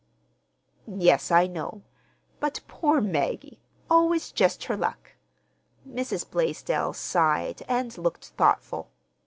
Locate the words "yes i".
0.87-1.45